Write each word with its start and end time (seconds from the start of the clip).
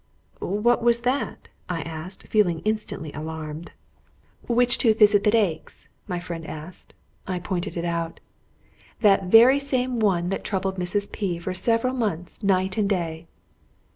"What 0.39 0.81
was 0.81 1.01
that?" 1.01 1.47
I 1.69 1.83
asked, 1.83 2.25
feeling 2.27 2.61
instantly 2.65 3.13
alarmed. 3.13 3.71
"Which 4.47 4.79
tooth 4.79 4.99
is 4.99 5.13
it 5.13 5.23
that 5.25 5.35
aches?" 5.35 5.89
my 6.07 6.19
friend 6.19 6.43
asked. 6.43 6.95
I 7.27 7.37
pointed 7.37 7.77
it 7.77 7.85
out. 7.85 8.19
"The 9.01 9.19
very 9.23 9.59
same 9.59 9.99
one 9.99 10.29
that 10.29 10.43
troubled 10.43 10.77
Mrs. 10.77 11.11
P 11.11 11.37
for 11.37 11.53
several 11.53 11.93
months, 11.93 12.41
night 12.41 12.79
and 12.79 12.89
day." 12.89 13.27